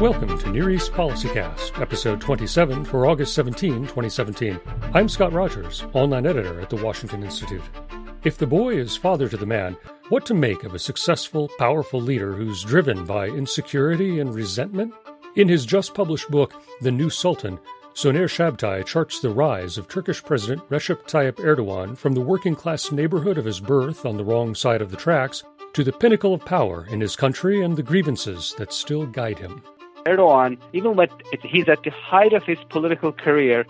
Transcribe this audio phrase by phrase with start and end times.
[0.00, 4.58] Welcome to Near East PolicyCast, episode 27 for August 17, 2017.
[4.94, 7.62] I'm Scott Rogers, online editor at the Washington Institute.
[8.24, 9.76] If the boy is father to the man,
[10.08, 14.94] what to make of a successful, powerful leader who's driven by insecurity and resentment?
[15.36, 17.58] In his just published book, The New Sultan,
[17.94, 22.92] Soner Cagaptay charts the rise of Turkish President Recep Tayyip Erdogan from the working class
[22.92, 25.42] neighborhood of his birth on the wrong side of the tracks
[25.72, 29.62] to the pinnacle of power in his country and the grievances that still guide him.
[30.06, 31.08] Erdogan, even when
[31.42, 33.66] he's at the height of his political career,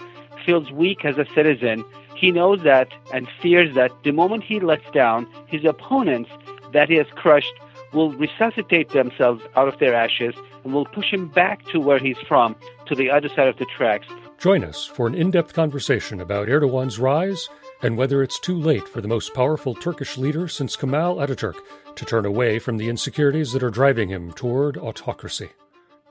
[0.47, 1.85] feels weak as a citizen.
[2.17, 6.31] He knows that and fears that the moment he lets down, his opponents
[6.73, 7.53] that he has crushed
[7.93, 12.19] will resuscitate themselves out of their ashes and will push him back to where he's
[12.29, 12.55] from,
[12.87, 14.07] to the other side of the tracks.
[14.39, 17.49] Join us for an in depth conversation about Erdogan's rise
[17.83, 21.57] and whether it's too late for the most powerful Turkish leader since Kemal Ataturk
[21.97, 25.51] to turn away from the insecurities that are driving him toward autocracy.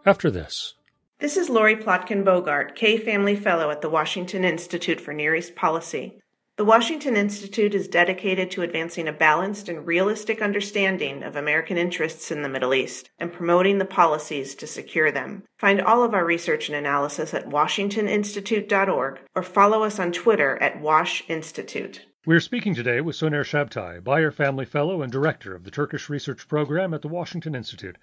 [0.06, 0.76] After this,
[1.20, 5.56] this is Lori Plotkin Boghardt, K Family Fellow at the Washington Institute for Near East
[5.56, 6.20] Policy.
[6.60, 12.32] The Washington Institute is dedicated to advancing a balanced and realistic understanding of American interests
[12.32, 15.44] in the Middle East and promoting the policies to secure them.
[15.58, 20.82] Find all of our research and analysis at washingtoninstitute.org or follow us on Twitter at
[20.82, 22.06] Wash Institute.
[22.26, 26.46] We're speaking today with Soner Cagaptay, Beyer Family Fellow and Director of the Turkish Research
[26.50, 27.98] Program at the Washington Institute.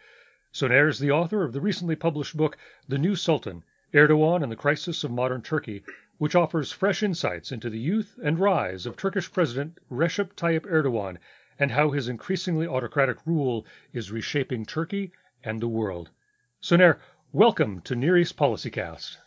[0.54, 2.56] Soner is the author of the recently published book,
[2.88, 5.84] The New Sultan Erdogan and the Crisis of Modern Turkey,
[6.18, 11.18] which offers fresh insights into the youth and rise of Turkish President Recep Tayyip Erdogan
[11.58, 15.12] and how his increasingly autocratic rule is reshaping Turkey
[15.44, 16.10] and the world.
[16.62, 16.98] Soner,
[17.32, 19.18] welcome to Near East PolicyCast.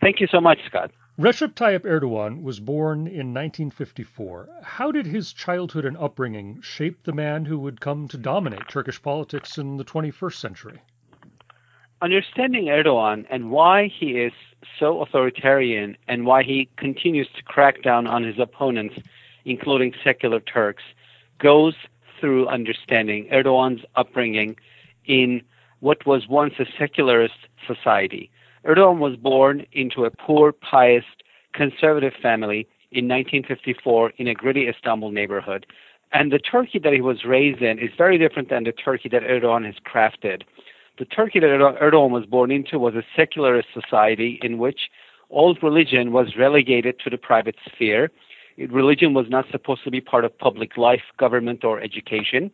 [0.00, 0.90] Thank you so much, Scott.
[1.18, 4.48] Recep Tayyip Erdogan was born in 1954.
[4.62, 9.00] How did his childhood and upbringing shape the man who would come to dominate Turkish
[9.00, 10.82] politics in the 21st century?
[12.04, 14.34] Understanding Erdogan and why he is
[14.78, 18.96] so authoritarian and why he continues to crack down on his opponents,
[19.46, 20.82] including secular Turks,
[21.38, 21.72] goes
[22.20, 24.54] through understanding Erdogan's upbringing
[25.06, 25.40] in
[25.80, 28.30] what was once a secularist society.
[28.66, 31.06] Erdogan was born into a poor, pious,
[31.54, 35.64] conservative family in 1954 in a gritty Istanbul neighborhood.
[36.12, 39.22] And the Turkey that he was raised in is very different than the Turkey that
[39.22, 40.42] Erdogan has crafted.
[40.98, 44.90] The Turkey that Erdogan was born into was a secularist society in which
[45.28, 48.12] all religion was relegated to the private sphere.
[48.58, 52.50] Religion was not supposed to be part of public life, government, or education.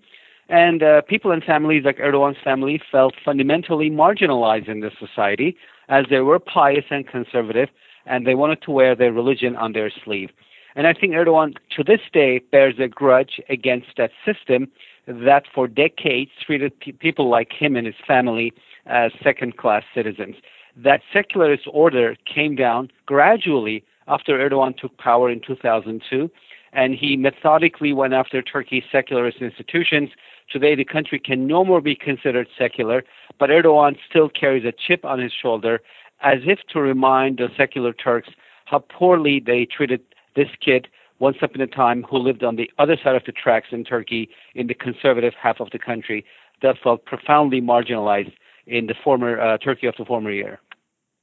[0.49, 5.57] And uh, people and families like Erdogan's family felt fundamentally marginalized in this society
[5.89, 7.69] as they were pious and conservative
[8.07, 10.31] and they wanted to wear their religion on their sleeve.
[10.75, 14.69] And I think Erdogan to this day bears a grudge against that system
[15.10, 18.53] that for decades treated pe- people like him and his family
[18.87, 20.37] as second class citizens.
[20.76, 26.31] That secularist order came down gradually after Erdogan took power in 2002,
[26.72, 30.10] and he methodically went after Turkey's secularist institutions.
[30.50, 33.04] Today, the country can no more be considered secular,
[33.38, 35.81] but Erdogan still carries a chip on his shoulder
[36.22, 38.31] as if to remind the secular Turks
[38.66, 40.00] how poorly they treated
[40.37, 40.87] this kid
[41.20, 44.28] once upon a time who lived on the other side of the tracks in Turkey,
[44.54, 46.25] in the conservative half of the country,
[46.62, 48.32] that felt profoundly marginalized
[48.66, 50.60] in the former uh, Turkey of the former year.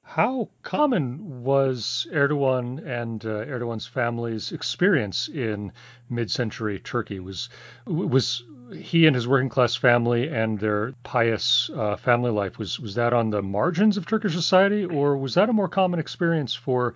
[0.04, 5.74] How common was Erdogan and uh, Erdogan's family's experience in
[6.10, 7.20] mid-century Turkey?
[7.20, 7.50] Was
[7.86, 8.44] was
[8.74, 13.14] he and his working class family and their pious uh, family life was was that
[13.14, 16.96] on the margins of Turkish society, or was that a more common experience for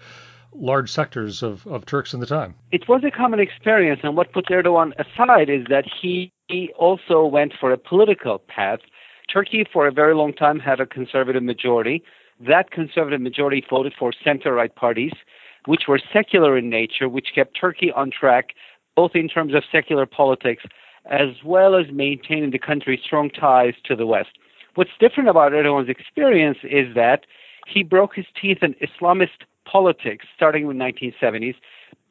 [0.53, 2.55] large sectors of, of Turks in the time.
[2.71, 7.25] It was a common experience, and what puts Erdogan aside is that he, he also
[7.25, 8.79] went for a political path.
[9.31, 12.03] Turkey, for a very long time, had a conservative majority.
[12.39, 15.13] That conservative majority voted for center right parties,
[15.65, 18.49] which were secular in nature, which kept Turkey on track,
[18.95, 20.63] both in terms of secular politics
[21.09, 24.29] as well as maintaining the country's strong ties to the West.
[24.75, 27.25] What's different about Erdogan's experience is that
[27.67, 31.55] he broke his teeth in Islamist politics starting in the 1970s,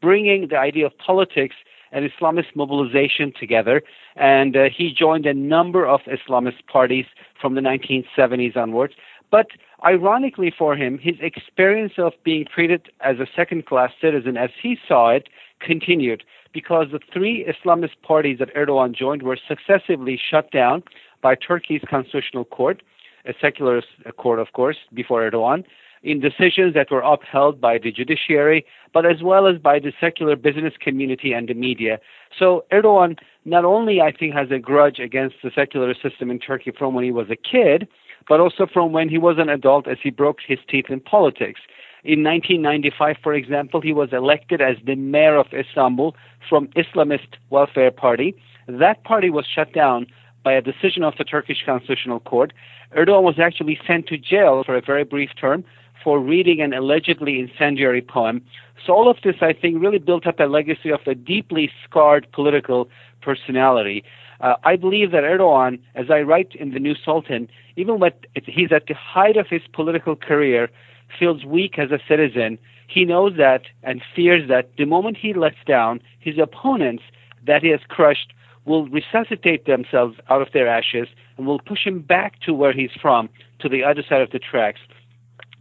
[0.00, 1.56] bringing the idea of politics
[1.92, 3.82] and Islamist mobilization together.
[4.16, 7.06] And uh, he joined a number of Islamist parties
[7.40, 8.94] from the 1970s onwards.
[9.30, 9.48] But
[9.84, 14.76] ironically for him, his experience of being treated as a second class citizen, as he
[14.86, 15.28] saw it,
[15.60, 20.82] continued because the three Islamist parties that Erdogan joined were successively shut down
[21.22, 22.82] by Turkey's constitutional court,
[23.24, 23.82] a secular
[24.16, 25.64] court, of course, before Erdogan
[26.02, 30.34] in decisions that were upheld by the judiciary, but as well as by the secular
[30.34, 32.00] business community and the media.
[32.36, 36.72] So Erdogan not only, I think, has a grudge against the secular system in Turkey
[36.76, 37.86] from when he was a kid,
[38.28, 41.60] but also from when he was an adult as he broke his teeth in politics.
[42.02, 46.16] In 1995, for example, he was elected as the mayor of Istanbul
[46.48, 48.34] from Islamist Welfare Party.
[48.66, 50.06] That party was shut down
[50.42, 52.54] by a decision of the Turkish Constitutional Court.
[52.96, 55.64] Erdogan was actually sent to jail for a very brief term
[56.02, 58.42] for reading an allegedly incendiary poem.
[58.84, 62.26] So all of this, I think, really built up a legacy of a deeply scarred
[62.32, 62.88] political
[63.20, 64.04] personality.
[64.40, 68.12] Uh, I believe that Erdogan, as I write in the New Sultan, even when
[68.46, 70.70] he's at the height of his political career,
[71.18, 72.58] feels weak as a citizen.
[72.88, 77.02] He knows that and fears that the moment he lets down, his opponents
[77.46, 78.32] that he has crushed
[78.64, 82.90] will resuscitate themselves out of their ashes and will push him back to where he's
[83.00, 84.80] from, to the other side of the tracks.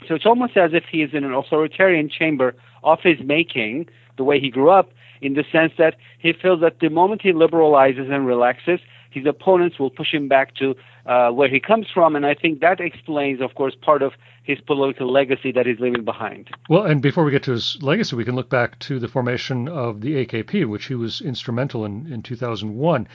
[0.08, 3.88] So it's almost as if he is in an authoritarian chamber of his making,
[4.18, 4.92] the way he grew up,
[5.22, 8.80] in the sense that he feels that the moment he liberalizes and relaxes,
[9.12, 10.76] his opponents will push him back to
[11.06, 12.16] uh, where he comes from.
[12.16, 14.14] And I think that explains, of course, part of
[14.44, 16.50] his political legacy that he's leaving behind.
[16.70, 19.68] Well, and before we get to his legacy, we can look back to the formation
[19.68, 23.08] of the AKP, which he was instrumental in in 2001.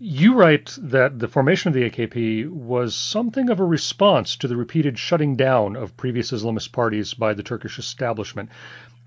[0.00, 4.56] You write that the formation of the AKP was something of a response to the
[4.56, 8.50] repeated shutting down of previous Islamist parties by the Turkish establishment.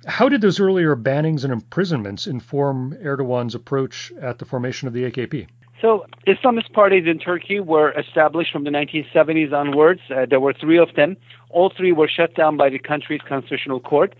[0.06, 5.12] How did those earlier bannings and imprisonments inform Erdogan's approach at the formation of the
[5.12, 5.48] AKP?
[5.82, 10.00] So, Islamist parties in Turkey were established from the 1970s onwards.
[10.10, 11.18] Uh, there were three of them.
[11.50, 14.16] All three were shut down by the country's constitutional court.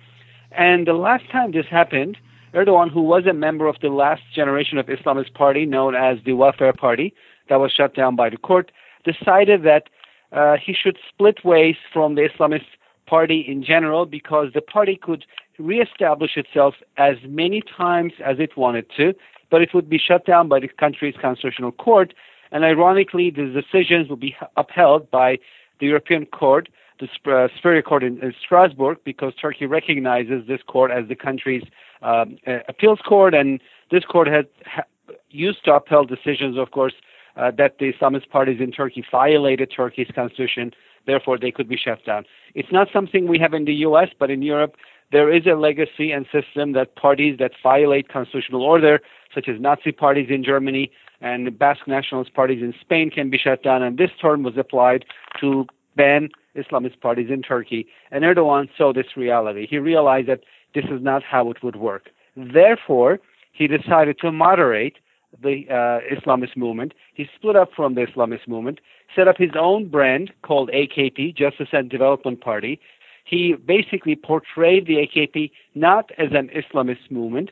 [0.52, 2.18] And the last time this happened,
[2.54, 6.34] Erdogan, who was a member of the last generation of Islamist party known as the
[6.34, 7.14] Welfare Party,
[7.50, 8.72] that was shut down by the court,
[9.04, 9.90] decided that
[10.32, 12.66] uh, he should split ways from the Islamist
[13.06, 15.26] party in general because the party could
[15.58, 19.14] reestablish itself as many times as it wanted to
[19.50, 22.14] but it would be shut down by the country's constitutional court.
[22.52, 25.38] And ironically, the decisions will be upheld by
[25.80, 30.92] the European Court, the uh, Superior Court in, in, Strasbourg, because Turkey recognizes this court
[30.92, 31.64] as the country's
[32.02, 33.60] um, appeals court, and
[33.92, 34.84] this court has ha-
[35.30, 36.94] used to upheld decisions, of course,
[37.36, 40.72] uh, that the Islamist parties in Turkey violated Turkey's constitution,
[41.06, 42.26] therefore they could be shut down.
[42.56, 44.76] It's not something we have in the U.S., but in Europe,
[45.12, 49.00] there is a legacy and system that parties that violate constitutional order,
[49.34, 50.92] such as Nazi parties in Germany
[51.22, 53.82] and Basque nationalist parties in Spain, can be shut down.
[53.84, 55.06] And this term was applied
[55.40, 55.66] to
[55.96, 57.88] ban Islamist parties in Turkey.
[58.12, 59.68] And Erdogan saw this reality.
[59.70, 60.42] He realized that
[60.74, 62.10] this is not how it would work.
[62.36, 63.20] Therefore,
[63.52, 64.98] he decided to moderate
[65.42, 66.94] the uh, Islamist movement.
[67.14, 68.80] He split up from the Islamist movement,
[69.16, 72.80] set up his own brand called AKP, Justice and Development Party,
[73.28, 77.52] he basically portrayed the AKP not as an Islamist movement,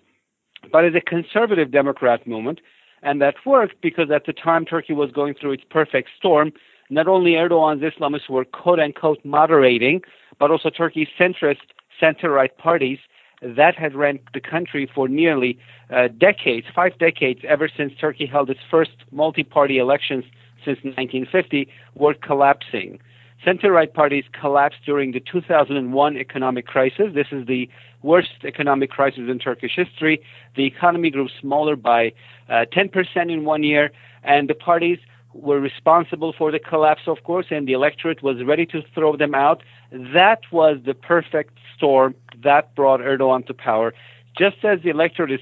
[0.71, 2.61] but as a conservative Democrat movement.
[3.03, 6.53] And that worked because at the time Turkey was going through its perfect storm.
[6.89, 10.01] Not only Erdogan's Islamists were quote unquote moderating,
[10.39, 11.57] but also Turkey's centrist
[11.99, 12.99] center right parties
[13.41, 15.57] that had ran the country for nearly
[15.89, 20.23] uh, decades, five decades, ever since Turkey held its first multi party elections
[20.63, 22.99] since 1950, were collapsing.
[23.43, 27.13] Center right parties collapsed during the 2001 economic crisis.
[27.13, 27.69] This is the
[28.01, 30.21] worst economic crisis in Turkish history.
[30.55, 32.13] The economy grew smaller by
[32.49, 33.91] uh, 10% in one year,
[34.23, 34.97] and the parties
[35.35, 39.35] were responsible for the collapse, of course, and the electorate was ready to throw them
[39.35, 39.61] out.
[39.91, 43.93] That was the perfect storm that brought Erdogan to power.
[44.37, 45.41] Just as the electorate is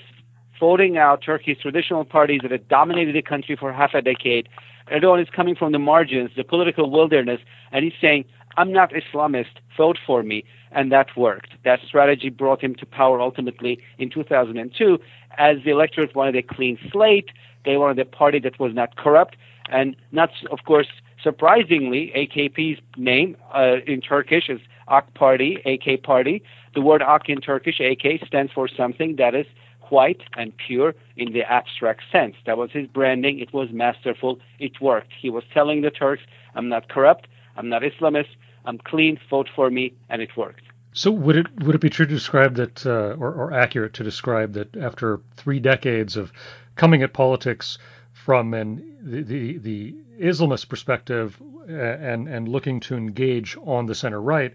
[0.60, 4.50] voting out Turkey's traditional parties that had dominated the country for half a decade,
[4.92, 7.40] Erdogan is coming from the margins, the political wilderness,
[7.72, 8.26] and he's saying,
[8.58, 10.44] I'm not Islamist, vote for me.
[10.72, 11.52] And that worked.
[11.64, 15.00] That strategy brought him to power ultimately in 2002
[15.38, 17.30] as the electorate wanted a clean slate.
[17.64, 19.36] They wanted a party that was not corrupt.
[19.74, 20.88] And not, of course,
[21.22, 26.44] surprisingly, AKP's name uh, in Turkish is AK Party, AK Party.
[26.76, 29.48] The word AK in Turkish, AK, stands for something that is
[29.90, 32.36] white and pure in the abstract sense.
[32.46, 33.40] That was his branding.
[33.40, 34.40] It was masterful.
[34.60, 35.12] It worked.
[35.20, 36.24] He was telling the Turks,
[36.56, 37.28] I'm not corrupt.
[37.58, 38.32] I'm not Islamist.
[38.66, 39.20] I'm clean.
[39.30, 39.94] Vote for me.
[40.10, 40.62] And it worked.
[40.94, 44.04] So would it would it be true to describe that, uh, or, or accurate to
[44.04, 46.32] describe that after three decades of
[46.76, 47.80] coming at politics
[48.24, 54.22] from an the, the, the Islamist perspective and and looking to engage on the center
[54.22, 54.54] right,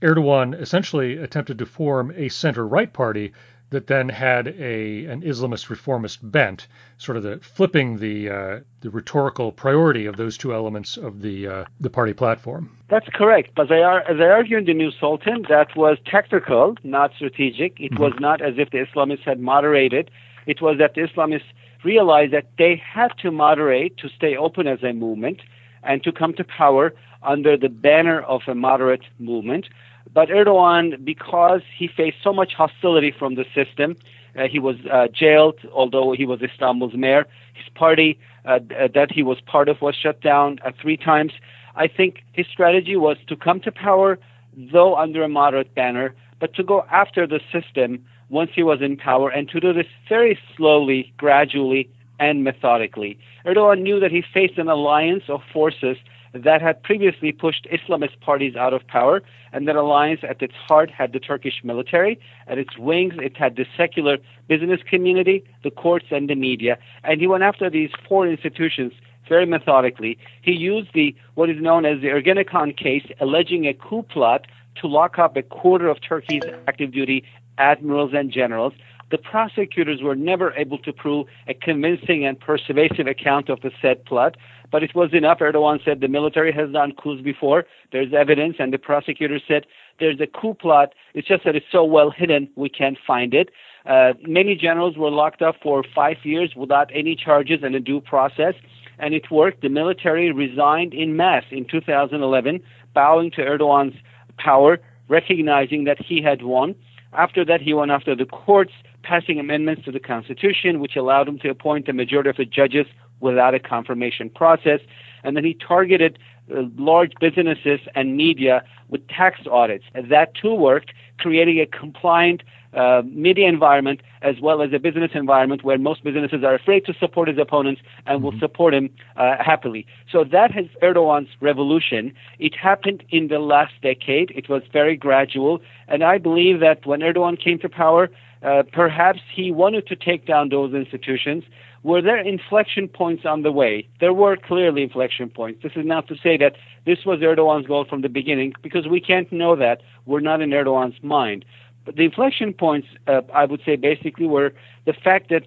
[0.00, 3.32] Erdogan essentially attempted to form a center right party
[3.68, 8.90] that then had a an Islamist reformist bent, sort of the flipping the uh, the
[8.90, 12.70] rhetorical priority of those two elements of the uh, the party platform.
[12.88, 13.50] That's correct.
[13.54, 17.78] But they are, as I argue in the New Sultan, that was tactical, not strategic.
[17.78, 18.02] It mm-hmm.
[18.02, 20.10] was not as if the Islamists had moderated.
[20.46, 21.52] It was that the Islamists
[21.84, 25.40] realized that they had to moderate to stay open as a movement.
[25.82, 29.68] and to come to power under the banner of a moderate movement.
[30.12, 33.96] But Erdogan, because he faced so much hostility from the system,
[34.36, 37.26] uh, he was uh, jailed, although he was Istanbul's mayor.
[37.54, 38.58] His party uh,
[38.94, 41.32] that he was part of was shut down uh, three times.
[41.76, 44.18] I think his strategy was to come to power,
[44.56, 48.96] though under a moderate banner, but to go after the system once he was in
[48.96, 53.18] power and to do this very slowly, gradually, and methodically.
[53.44, 55.98] Erdogan knew that he faced an alliance of forces
[56.34, 59.22] that had previously pushed Islamist parties out of power,
[59.52, 62.18] and that alliance at its heart had the Turkish military.
[62.46, 64.16] At its wings, it had the secular
[64.48, 66.78] business community, the courts, and the media.
[67.04, 68.94] And he went after these four institutions
[69.28, 70.16] very methodically.
[70.40, 74.46] He used the what is known as the Ergenekon case, alleging a coup plot
[74.80, 77.24] to lock up a quarter of Turkey's active duty
[77.58, 78.72] admirals and generals
[79.12, 84.04] the prosecutors were never able to prove a convincing and persuasive account of the said
[84.06, 84.36] plot,
[84.72, 85.38] but it was enough.
[85.40, 87.66] Erdogan said the military has done coups before.
[87.92, 89.66] There's evidence, and the prosecutor said
[90.00, 90.94] there's a coup plot.
[91.12, 93.50] It's just that it's so well hidden, we can't find it.
[93.84, 98.00] Uh, many generals were locked up for five years without any charges and a due
[98.00, 98.54] process,
[98.98, 99.60] and it worked.
[99.60, 102.62] The military resigned in mass in 2011,
[102.94, 103.96] bowing to Erdogan's
[104.38, 104.78] power,
[105.08, 106.74] recognizing that he had won.
[107.12, 111.38] After that, he went after the courts passing amendments to the Constitution, which allowed him
[111.40, 112.86] to appoint a majority of the judges
[113.20, 114.80] without a confirmation process.
[115.22, 116.18] And then he targeted
[116.50, 119.84] uh, large businesses and media with tax audits.
[119.94, 122.42] And that too worked, creating a compliant
[122.74, 126.94] uh, media environment as well as a business environment where most businesses are afraid to
[126.94, 128.40] support his opponents and will mm-hmm.
[128.40, 129.86] support him uh, happily.
[130.10, 132.12] So that has Erdogan's revolution.
[132.38, 134.30] It happened in the last decade.
[134.34, 135.60] It was very gradual.
[135.88, 138.10] And I believe that when Erdogan came to power,
[138.42, 141.44] uh, perhaps he wanted to take down those institutions.
[141.84, 143.88] Were there inflection points on the way?
[144.00, 145.62] There were clearly inflection points.
[145.62, 146.54] This is not to say that
[146.86, 149.82] this was Erdogan's goal from the beginning, because we can't know that.
[150.06, 151.44] We're not in Erdogan's mind.
[151.84, 154.52] But the inflection points, uh, I would say, basically were
[154.84, 155.46] the fact that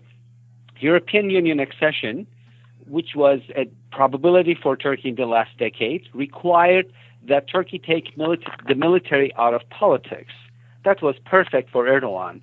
[0.80, 2.28] European Union accession,
[2.88, 6.92] which was a probability for Turkey in the last decade, required
[7.28, 10.34] that Turkey take milita- the military out of politics.
[10.84, 12.42] That was perfect for Erdogan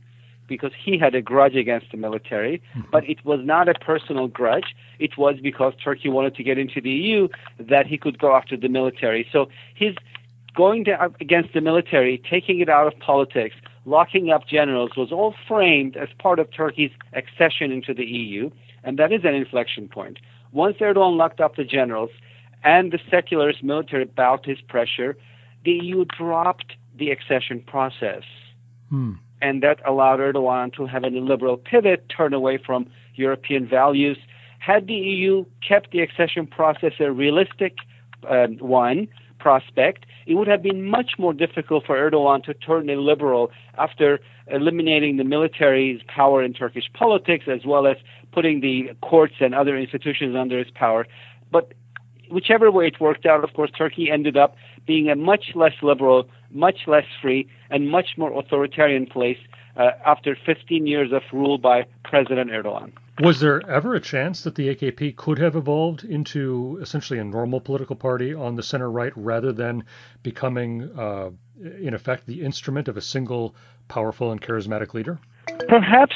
[0.48, 2.90] because he had a grudge against the military, mm-hmm.
[2.90, 4.74] but it was not a personal grudge.
[4.98, 8.56] It was because Turkey wanted to get into the EU that he could go after
[8.56, 9.26] the military.
[9.32, 9.94] So his
[10.54, 15.34] going to, against the military, taking it out of politics, locking up generals was all
[15.48, 18.50] framed as part of Turkey's accession into the EU,
[18.84, 20.18] and that is an inflection point.
[20.52, 22.10] Once Erdogan locked up the generals
[22.64, 25.16] and the secularist military bowed his pressure,
[25.64, 28.22] the EU dropped the accession process.
[28.90, 32.86] Hmm and that allowed Erdogan to have a liberal pivot, turn away from
[33.16, 34.16] European values.
[34.60, 37.78] Had the EU kept the accession process a realistic
[38.30, 39.08] uh, one
[39.42, 44.20] prospect, it would have been much more difficult for Erdogan to turn a liberal after
[44.46, 47.96] eliminating the military's power in Turkish politics as well as
[48.32, 51.06] putting the courts and other institutions under his power.
[51.50, 51.72] But
[52.30, 54.54] whichever way it worked out, of course, Turkey ended up
[54.86, 59.38] being a much less liberal, much less free, and much more authoritarian place
[59.76, 62.92] uh, after 15 years of rule by President Erdogan.
[63.20, 67.60] Was there ever a chance that the AKP could have evolved into essentially a normal
[67.60, 69.84] political party on the center right rather than
[70.22, 73.54] becoming, uh, in effect, the instrument of a single
[73.88, 75.18] powerful and charismatic leader?
[75.68, 76.14] Perhaps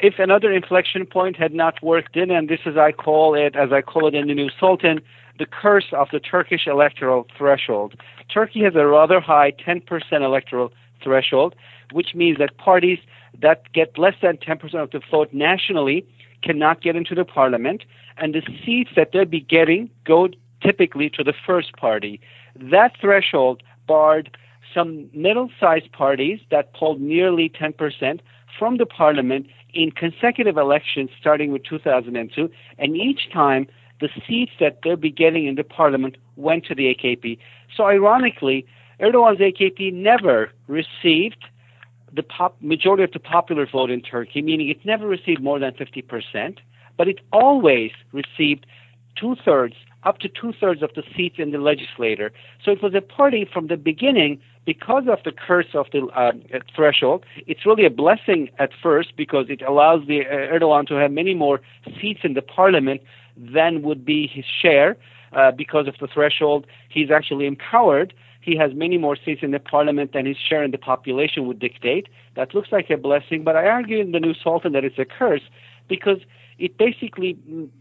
[0.00, 3.70] if another inflection point had not worked in, and this is I call it, as
[3.70, 5.00] I call it in the New Sultan,
[5.38, 7.94] the curse of the Turkish electoral threshold.
[8.32, 11.54] Turkey has a rather high 10% electoral threshold,
[11.92, 12.98] which means that parties
[13.40, 16.06] that get less than 10% of the vote nationally
[16.42, 17.84] cannot get into the parliament,
[18.16, 20.28] and the seats that they'll be getting go
[20.62, 22.20] typically to the first party.
[22.56, 24.36] That threshold barred
[24.74, 28.20] some middle sized parties that polled nearly 10%
[28.58, 33.66] from the parliament in consecutive elections starting with 2002, and each time
[34.00, 37.38] the seats that they'll be getting in the parliament went to the AKP.
[37.76, 38.66] So ironically,
[39.00, 41.44] Erdogan's AKP never received
[42.12, 45.72] the pop, majority of the popular vote in Turkey, meaning it never received more than
[45.72, 46.58] 50%,
[46.96, 48.66] but it always received
[49.16, 49.74] two thirds,
[50.04, 52.32] up to two thirds of the seats in the legislature.
[52.64, 56.32] So it was a party from the beginning because of the curse of the uh,
[56.74, 57.24] threshold.
[57.46, 61.34] It's really a blessing at first because it allows the uh, Erdogan to have many
[61.34, 61.60] more
[62.00, 63.00] seats in the parliament
[63.36, 64.96] than would be his share.
[65.30, 68.14] Uh, because of the threshold, he's actually empowered.
[68.48, 71.58] He has many more seats in the parliament than his share in the population would
[71.58, 72.08] dictate.
[72.34, 75.04] That looks like a blessing, but I argue in the New Sultan that it's a
[75.04, 75.42] curse
[75.86, 76.20] because
[76.58, 77.36] it basically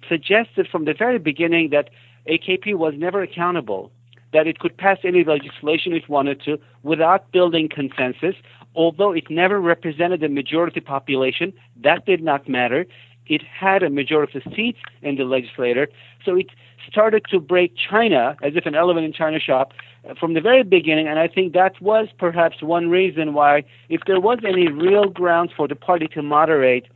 [0.09, 1.89] suggested from the very beginning that
[2.27, 3.91] AKP was never accountable,
[4.33, 8.35] that it could pass any legislation it wanted to without building consensus,
[8.75, 11.53] although it never represented the majority population.
[11.81, 12.85] That did not matter.
[13.29, 15.87] It had a majority of the seats in the legislature,
[16.23, 16.47] so it
[16.89, 19.73] started to break China as if an elephant in China shop
[20.09, 21.07] uh, from the very beginning.
[21.07, 25.51] And I think that was perhaps one reason why, if there was any real grounds
[25.55, 26.87] for the party to moderate,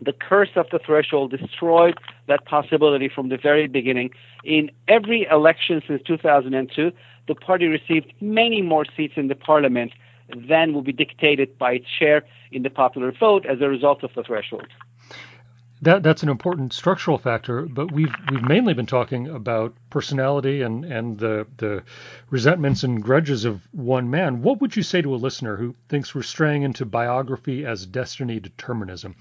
[0.00, 4.10] the curse of the threshold destroyed that possibility from the very beginning.
[4.44, 6.92] In every election since 2002,
[7.26, 9.92] the party received many more seats in the parliament
[10.36, 14.10] than will be dictated by its share in the popular vote as a result of
[14.14, 14.66] the threshold
[15.82, 20.84] that that's an important structural factor, but we've we've mainly been talking about personality and
[20.84, 21.82] and the the
[22.30, 24.42] resentments and grudges of one man.
[24.42, 28.40] What would you say to a listener who thinks we're straying into biography as destiny
[28.40, 29.16] determinism?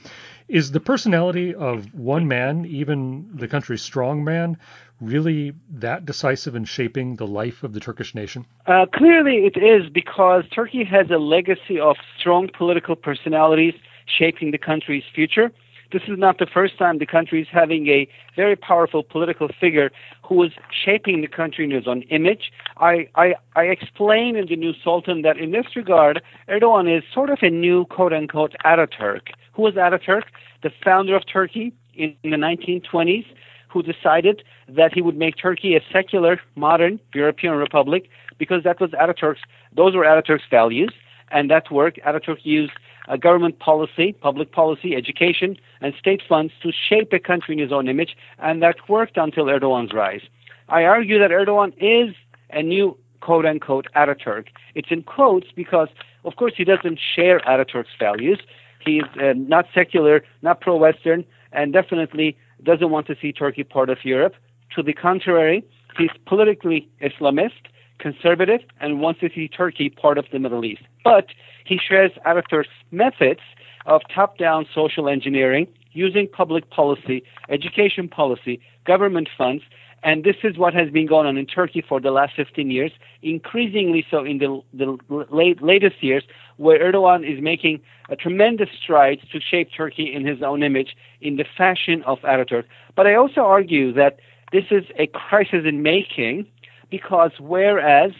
[0.48, 4.58] Is the personality of one man, even the country's strong man,
[5.02, 8.46] really that decisive in shaping the life of the Turkish nation?
[8.68, 13.74] Uh, clearly, it is because Turkey has a legacy of strong political personalities
[14.06, 15.52] shaping the country's future
[15.94, 19.92] this is not the first time the country is having a very powerful political figure
[20.28, 22.52] who is shaping the country in his own image.
[22.78, 27.30] I, I, I explain in the new Sultan that in this regard, Erdogan is sort
[27.30, 29.30] of a new quote unquote Ataturk.
[29.54, 30.24] Who was Ataturk?
[30.64, 33.26] The founder of Turkey in, the 1920s,
[33.70, 38.10] who decided that he would make Turkey a secular, modern European republic
[38.40, 39.42] because that was Ataturk's,
[39.76, 40.92] those were Ataturk's values.
[41.30, 42.00] And that worked.
[42.06, 42.74] Ataturk used
[43.08, 47.72] uh, government policy, public policy, education, and state funds to shape a country in his
[47.72, 50.22] own image, and that worked until Erdogan's rise.
[50.70, 52.16] I argue that Erdogan is
[52.52, 54.48] a new quote unquote Ataturk.
[54.76, 55.90] It's in quotes because,
[56.26, 58.40] of course, he doesn't share Ataturk's values.
[58.86, 63.90] He's uh, not secular, not pro Western, and definitely doesn't want to see Turkey part
[63.90, 64.36] of Europe.
[64.76, 65.64] To the contrary,
[65.98, 67.64] he's politically Islamist,
[68.04, 70.84] conservative, and wants to see Turkey part of the Middle East.
[71.04, 71.28] But
[71.66, 73.40] he shares Ataturk's methods
[73.86, 79.64] of top down social engineering using public policy, education policy, government funds,
[80.04, 82.92] and this is what has been going on in Turkey for the last 15 years,
[83.22, 84.98] increasingly so in the, the
[85.32, 86.24] late, latest years,
[86.58, 91.38] where Erdogan is making a tremendous strides to shape Turkey in his own image in
[91.38, 92.66] the fashion of Ataturk.
[92.98, 94.20] But I also argue that
[94.52, 96.46] this is a crisis in making
[96.94, 98.12] because whereas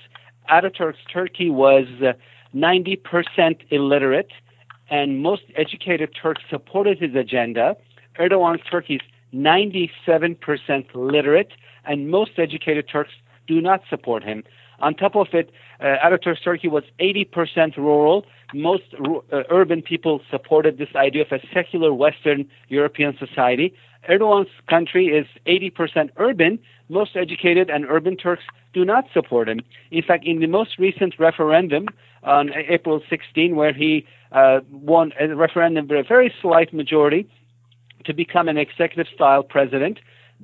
[0.50, 2.14] Ataturk's Turkey was uh,
[2.56, 2.98] 90%
[3.70, 4.32] illiterate,
[4.90, 7.78] and most educated Turks supported his agenda.
[8.20, 10.40] Erdogan's Turkey is 97%
[10.96, 11.52] literate,
[11.86, 13.12] and most educated Turks
[13.46, 14.44] do not support him.
[14.80, 18.26] On top of it, uh, Ataturk's Turkey was 80% rural.
[18.56, 23.76] Most uh, urban people supported this idea of a secular Western European society.
[24.10, 26.60] Erdogan's country is 80% urban.
[26.90, 29.62] Most educated and urban Turks do not support him.
[29.92, 31.88] In fact, in the most recent referendum
[32.24, 37.28] on April 16, where he uh, won a referendum with a very slight majority
[38.06, 40.00] to become an executive style president,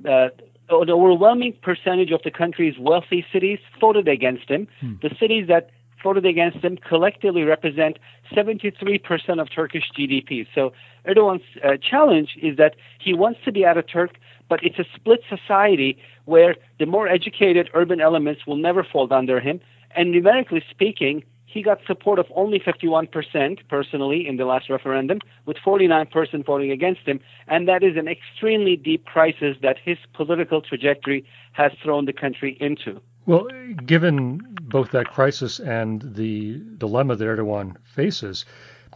[0.08, 0.28] uh,
[0.70, 4.68] an overwhelming percentage of the country's wealthy cities voted against him.
[4.80, 4.94] Hmm.
[5.02, 5.70] The cities that
[6.02, 7.98] voted against him collectively represent
[8.32, 10.46] 73% of Turkish GDP.
[10.54, 10.72] So
[11.06, 14.10] Erdogan's uh, challenge is that he wants to be Ataturk,
[14.48, 19.40] but it's a split society where the more educated urban elements will never fall under
[19.40, 19.60] him.
[19.96, 25.56] And numerically speaking, he got support of only 51% personally in the last referendum, with
[25.56, 27.18] 49% voting against him.
[27.48, 32.56] And that is an extremely deep crisis that his political trajectory has thrown the country
[32.60, 33.00] into.
[33.30, 33.46] Well,
[33.86, 38.44] given both that crisis and the dilemma that Erdogan faces,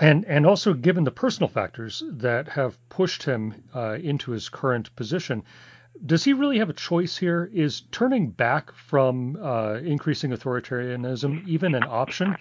[0.01, 4.91] and and also given the personal factors that have pushed him uh, into his current
[4.97, 5.45] position,
[6.05, 7.49] does he really have a choice here?
[7.55, 12.37] Is turning back from uh, increasing authoritarianism even an option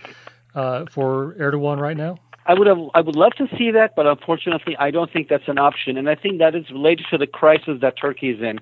[0.55, 2.17] uh, for Erdogan right now?
[2.47, 5.47] I would have, I would love to see that, but unfortunately, I don't think that's
[5.47, 8.59] an option, and I think that is related to the crisis that Turkey is in.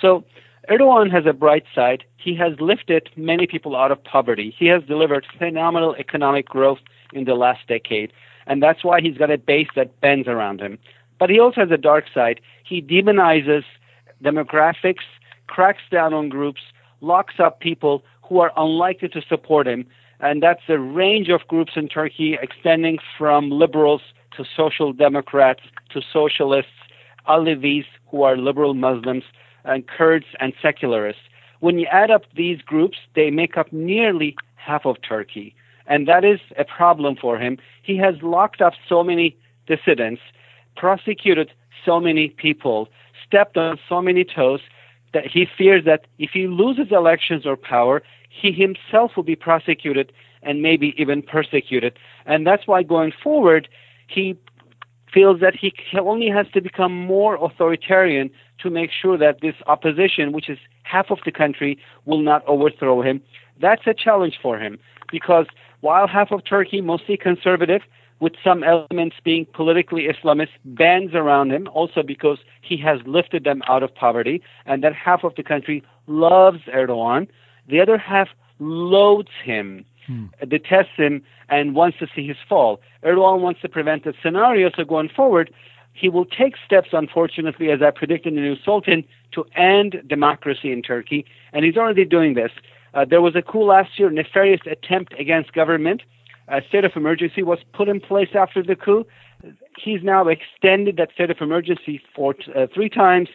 [0.00, 0.24] So.
[0.70, 2.04] Erdogan has a bright side.
[2.16, 4.54] He has lifted many people out of poverty.
[4.56, 6.78] He has delivered phenomenal economic growth
[7.12, 8.12] in the last decade,
[8.46, 10.78] and that's why he's got a base that bends around him.
[11.18, 12.40] But he also has a dark side.
[12.64, 13.64] He demonizes
[14.22, 15.04] demographics,
[15.48, 16.60] cracks down on groups,
[17.00, 19.84] locks up people who are unlikely to support him.
[20.20, 24.02] And that's a range of groups in Turkey extending from liberals
[24.36, 26.70] to social democrats to socialists,
[27.28, 29.24] Alevis, who are liberal Muslims,
[29.64, 31.22] and Kurds and secularists.
[31.60, 35.54] When you add up these groups, they make up nearly half of Turkey.
[35.86, 37.58] And that is a problem for him.
[37.82, 40.22] He has locked up so many dissidents,
[40.76, 41.52] prosecuted
[41.84, 42.88] so many people,
[43.26, 44.60] stepped on so many toes,
[45.12, 50.12] that he fears that if he loses elections or power, he himself will be prosecuted
[50.42, 51.98] and maybe even persecuted.
[52.26, 53.68] And that's why going forward,
[54.06, 54.36] he
[55.12, 60.32] feels that he only has to become more authoritarian to make sure that this opposition,
[60.32, 63.20] which is half of the country, will not overthrow him.
[63.60, 64.78] That's a challenge for him
[65.10, 65.46] because
[65.80, 67.82] while half of Turkey, mostly conservative,
[68.20, 73.62] with some elements being politically Islamist, bands around him, also because he has lifted them
[73.66, 77.26] out of poverty, and that half of the country loves Erdogan.
[77.68, 78.28] The other half
[78.60, 80.26] loathes him, hmm.
[80.48, 82.80] detests him, and wants to see his fall.
[83.04, 85.52] Erdogan wants to prevent that scenario, so going forward,
[85.92, 90.72] he will take steps, unfortunately, as I predicted in the new Sultan, to end democracy
[90.72, 92.52] in Turkey, and he's already doing this.
[92.94, 96.00] Uh, there was a coup last year, nefarious attempt against government.
[96.48, 99.06] A state of emergency was put in place after the coup.
[99.76, 103.28] He's now extended that state of emergency for uh, three times,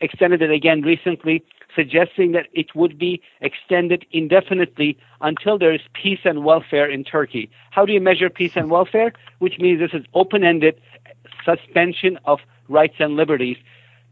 [0.00, 1.44] extended it again recently,
[1.80, 4.90] suggesting that it would be extended indefinitely
[5.20, 7.44] until there is peace and welfare in Turkey.
[7.70, 9.12] How do you measure peace and welfare?
[9.38, 10.74] Which means this is open ended
[11.44, 12.38] suspension of
[12.68, 13.56] rights and liberties.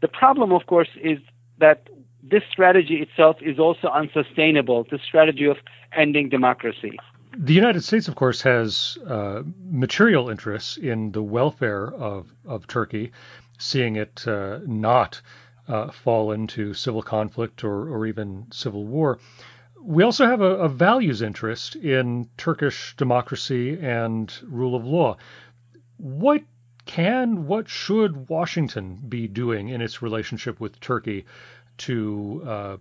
[0.01, 1.19] The problem, of course, is
[1.59, 1.79] that
[2.23, 5.57] this strategy itself is also unsustainable, the strategy of
[6.03, 6.93] ending democracy.
[7.37, 13.11] The United States, of course, has uh, material interests in the welfare of, of Turkey,
[13.59, 15.21] seeing it uh, not
[15.69, 19.19] uh, fall into civil conflict or, or even civil war.
[19.81, 25.17] We also have a, a, values interest in Turkish democracy and rule of law.
[25.97, 26.43] What
[26.85, 31.25] can, what should Washington be doing in its relationship with Turkey
[31.77, 32.77] to uh,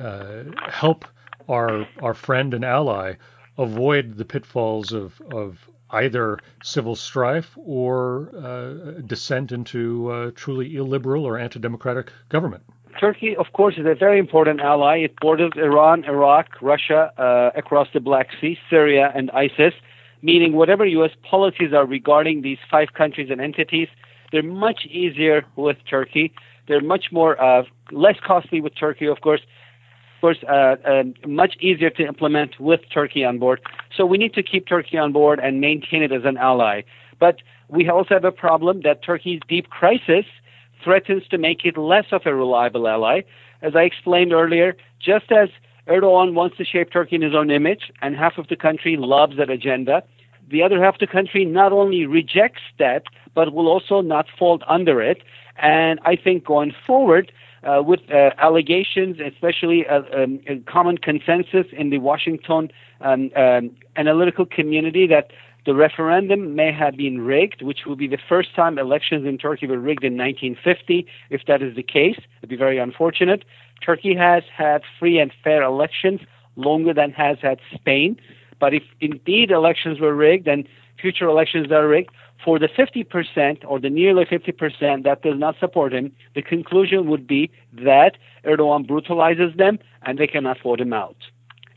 [0.00, 1.04] uh, help
[1.48, 3.14] our our friend and ally
[3.58, 11.24] avoid the pitfalls of of either civil strife or uh, descent into uh, truly illiberal
[11.24, 12.62] or anti-democratic government.
[12.98, 14.98] Turkey, of course, is a very important ally.
[14.98, 19.74] It borders Iran, Iraq, Russia, uh, across the Black Sea, Syria, and ISIS.
[20.20, 21.10] Meaning, whatever U.S.
[21.28, 23.88] policies are regarding these five countries and entities,
[24.30, 26.32] they're much easier with Turkey.
[26.68, 29.40] They're much more uh, less costly with Turkey, of course.
[30.22, 33.60] Course, uh, uh, much easier to implement with Turkey on board.
[33.96, 36.82] So we need to keep Turkey on board and maintain it as an ally.
[37.18, 40.24] But we also have a problem that Turkey's deep crisis
[40.84, 43.22] threatens to make it less of a reliable ally.
[43.62, 45.48] As I explained earlier, just as
[45.88, 49.36] Erdogan wants to shape Turkey in his own image, and half of the country loves
[49.38, 50.04] that agenda.
[50.48, 53.02] The other half of the country not only rejects that,
[53.34, 55.24] but will also not fall under it.
[55.56, 57.32] And I think going forward,
[57.64, 62.70] uh, with uh, allegations, especially a, uh, um, common consensus in the Washington
[63.00, 65.30] um, um, analytical community that
[65.64, 69.66] the referendum may have been rigged, which will be the first time elections in Turkey
[69.66, 71.06] were rigged in 1950.
[71.30, 73.44] If that is the case, it'd be very unfortunate.
[73.84, 76.20] Turkey has had free and fair elections
[76.56, 78.20] longer than has had Spain.
[78.58, 80.66] But if indeed elections were rigged and
[81.00, 82.10] future elections are rigged,
[82.44, 87.26] for the 50% or the nearly 50% that does not support him, the conclusion would
[87.26, 91.16] be that Erdogan brutalizes them and they cannot vote him out.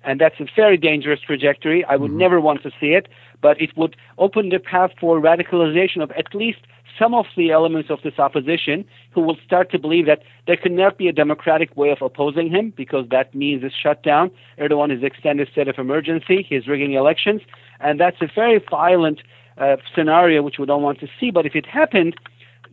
[0.03, 1.83] And that's a very dangerous trajectory.
[1.85, 2.19] I would mm-hmm.
[2.19, 3.07] never want to see it,
[3.41, 6.59] but it would open the path for radicalization of at least
[6.97, 10.97] some of the elements of this opposition who will start to believe that there cannot
[10.97, 14.31] be a democratic way of opposing him because that means a shutdown.
[14.59, 16.45] Erdogan has extended state of emergency.
[16.47, 17.41] He's rigging elections.
[17.79, 19.21] And that's a very violent
[19.57, 21.31] uh, scenario which we don't want to see.
[21.31, 22.15] But if it happened,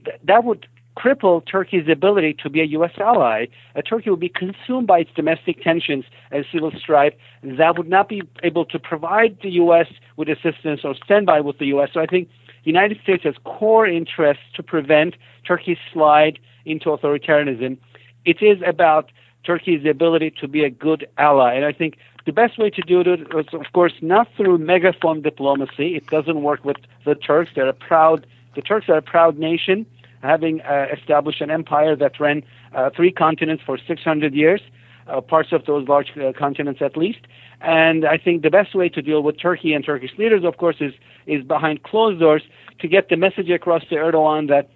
[0.04, 0.66] th- that would
[0.96, 2.92] cripple Turkey's ability to be a U.S.
[2.98, 3.46] ally.
[3.74, 7.14] Uh, Turkey would be consumed by its domestic tensions and civil strife.
[7.42, 9.86] And that would not be able to provide the U.S.
[10.16, 11.90] with assistance or stand by with the U.S.
[11.94, 12.28] So I think
[12.64, 15.14] the United States has core interests to prevent
[15.46, 17.78] Turkey's slide into authoritarianism.
[18.24, 19.10] It is about
[19.44, 21.54] Turkey's ability to be a good ally.
[21.54, 25.22] And I think the best way to do it is, of course, not through megaphone
[25.22, 25.96] diplomacy.
[25.96, 27.50] It doesn't work with the Turks.
[27.54, 29.86] They're a proud, the Turks are a proud nation,
[30.22, 32.42] having uh, established an empire that ran
[32.74, 34.60] uh, three continents for 600 years,
[35.08, 37.20] uh, parts of those large uh, continents at least.
[37.60, 40.76] And I think the best way to deal with Turkey and Turkish leaders, of course,
[40.80, 40.94] is
[41.26, 42.42] is behind closed doors
[42.80, 44.68] to get the message across to Erdogan that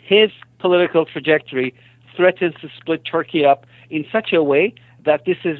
[0.00, 1.74] his political trajectory
[2.16, 5.58] threatens to split Turkey up in such a way that this is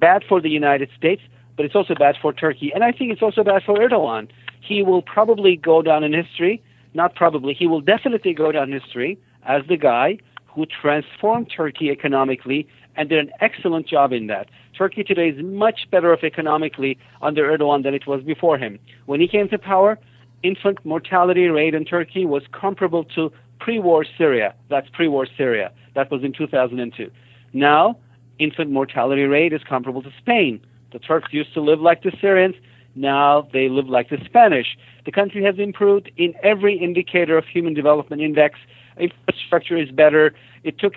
[0.00, 1.22] bad for the United States,
[1.56, 2.72] but it's also bad for Turkey.
[2.74, 4.28] And I think it's also bad for Erdogan.
[4.60, 6.62] He will probably go down in history,
[6.94, 11.90] not probably, he will definitely go down in history as the guy who transformed Turkey
[11.90, 14.48] economically and did an excellent job in that.
[14.76, 18.78] Turkey today is much better off economically under Erdogan than it was before him.
[19.06, 19.98] When he came to power,
[20.42, 24.54] infant mortality rate in Turkey was comparable to pre-war Syria.
[24.68, 25.72] That's pre-war Syria.
[25.94, 27.10] That was in 2002.
[27.52, 27.96] Now,
[28.40, 30.60] infant mortality rate is comparable to Spain.
[30.92, 32.56] The Turks used to live like the Syrians.
[32.96, 34.76] Now they live like the Spanish.
[35.04, 38.58] The country has improved in every indicator of human development index.
[38.98, 40.34] Infrastructure is better.
[40.64, 40.94] It took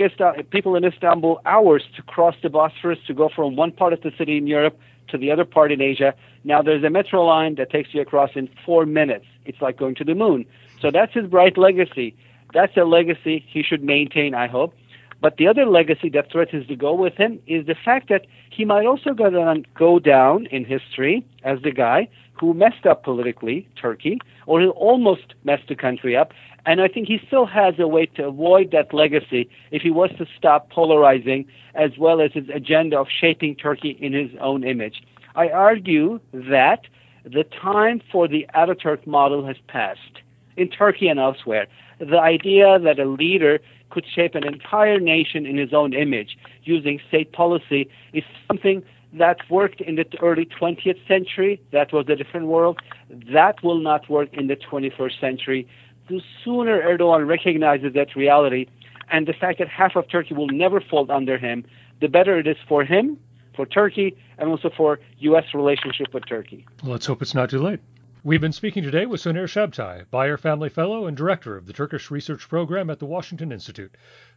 [0.49, 4.11] people in Istanbul hours to cross the Bosphorus to go from one part of the
[4.17, 4.77] city in Europe
[5.09, 6.15] to the other part in Asia.
[6.43, 9.25] Now there's a metro line that takes you across in four minutes.
[9.45, 10.45] It's like going to the moon.
[10.81, 12.15] So that's his bright legacy.
[12.53, 14.73] That's a legacy he should maintain, I hope.
[15.23, 18.65] But the other legacy that threatens to go with him is the fact that he
[18.65, 23.65] might also go down, go down in history as the guy who messed up politically,
[23.81, 26.33] Turkey, or who almost messed the country up.
[26.65, 30.09] And I think he still has a way to avoid that legacy if he was
[30.17, 35.03] to stop polarizing as well as his agenda of shaping Turkey in his own image.
[35.35, 36.81] I argue that
[37.23, 40.19] the time for the Ataturk model has passed
[40.57, 41.67] in Turkey and elsewhere.
[42.09, 46.99] The idea that a leader could shape an entire nation in his own image using
[47.07, 51.61] state policy is something that worked in the early 20th century.
[51.71, 52.79] That was a different world.
[53.31, 55.67] That will not work in the 21st century.
[56.09, 58.65] The sooner Erdogan recognizes that reality
[59.09, 61.63] and the fact that half of Turkey will never fall under him,
[62.01, 63.17] the better it is for him,
[63.55, 65.45] for Turkey, and also for U.S.
[65.53, 66.65] relationship with Turkey.
[66.81, 67.79] Well, let's hope it's not too late.
[68.25, 72.09] We've been speaking today with Soner Cagaptay, Beyer Family Fellow and Director of the Turkish
[72.09, 73.93] Research Program at the Washington Institute.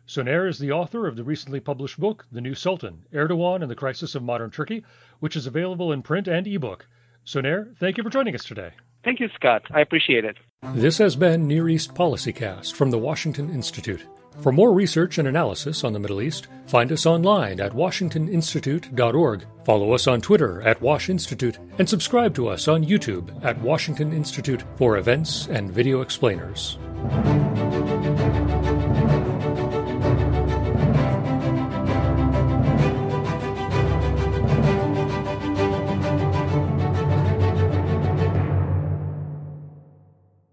[0.09, 3.77] Soner is the author of the recently published book, The New Sultan Erdogan and the
[3.77, 4.83] Crisis of Modern Turkey,
[5.21, 6.89] which is available in print and ebook.
[7.25, 8.73] Soner, thank you for joining us today.
[9.05, 9.63] Thank you, Scott.
[9.71, 10.37] I appreciate it.
[10.75, 14.05] This has been Near East Policycast from the Washington Institute.
[14.43, 19.93] For more research and analysis on the Middle East, find us online at washingtoninstitute.org, follow
[19.93, 24.63] us on Twitter at Wash Institute, and subscribe to us on YouTube at Washington Institute
[24.77, 26.79] for events and video explainers.